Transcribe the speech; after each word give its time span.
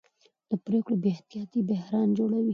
د 0.49 0.51
پرېکړو 0.65 0.95
بې 1.01 1.09
احتیاطي 1.13 1.59
بحران 1.69 2.07
جوړوي 2.17 2.49